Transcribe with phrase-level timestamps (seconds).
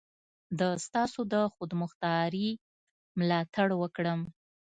[0.59, 2.49] د ستاسو د خودمختاري
[3.19, 4.21] ملاتړ وکړم.